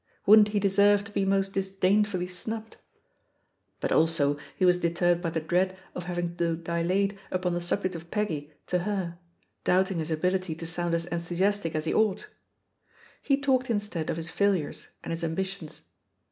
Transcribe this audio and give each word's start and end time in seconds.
wouldn't 0.25 0.47
he 0.47 0.59
deserve 0.59 1.03
to 1.03 1.11
be 1.11 1.25
most 1.25 1.53
disdainfully 1.53 2.25
snubbed? 2.25 2.77
But 3.79 3.91
also 3.91 4.35
he 4.55 4.65
was 4.65 4.79
deterred 4.79 5.21
by 5.21 5.29
the 5.29 5.39
dread 5.39 5.77
of 5.93 6.05
having 6.05 6.35
to 6.37 6.55
dilate 6.55 7.15
upon 7.29 7.53
the 7.53 7.61
subject 7.61 7.93
of 7.93 8.09
Peggy 8.09 8.51
to 8.65 8.79
her, 8.79 9.19
doubting 9.63 9.99
his 9.99 10.09
ability 10.09 10.55
to 10.55 10.65
soimd 10.65 10.93
as 10.93 11.05
enthusiastic 11.05 11.75
as 11.75 11.85
he 11.85 11.93
ought. 11.93 12.29
He 13.21 13.39
talked 13.39 13.69
instead 13.69 14.09
of 14.09 14.17
his 14.17 14.31
failures 14.31 14.87
and 15.03 15.11
his 15.11 15.23
ambitions. 15.23 15.83